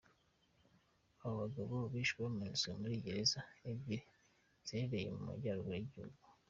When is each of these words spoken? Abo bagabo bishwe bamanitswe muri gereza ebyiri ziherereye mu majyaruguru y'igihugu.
Abo 1.21 1.33
bagabo 1.41 1.75
bishwe 1.93 2.17
bamanitswe 2.25 2.69
muri 2.79 2.95
gereza 3.03 3.39
ebyiri 3.69 4.07
ziherereye 4.67 5.07
mu 5.15 5.21
majyaruguru 5.29 5.75
y'igihugu. 5.77 6.19